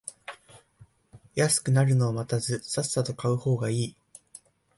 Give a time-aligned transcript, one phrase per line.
[1.35, 3.95] 安くなるのを待たずさっさと買う方がいい